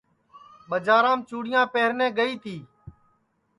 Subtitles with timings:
[0.69, 2.57] بڄارام چُڑیاں پہرنے گائی تی